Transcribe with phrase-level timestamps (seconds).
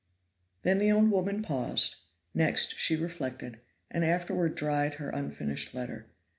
[0.63, 1.97] Then the old woman paused,
[2.33, 3.61] next she reflected,
[3.91, 6.07] and afterward dried her unfinished letter.